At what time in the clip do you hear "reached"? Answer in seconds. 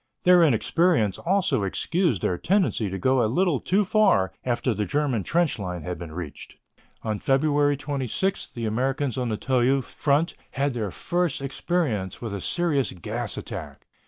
6.11-6.55